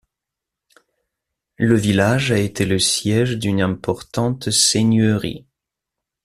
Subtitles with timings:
[1.57, 5.45] Le village a été le siège d'une importante seigneurie.